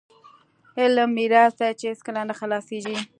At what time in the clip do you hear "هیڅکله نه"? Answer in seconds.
1.91-2.33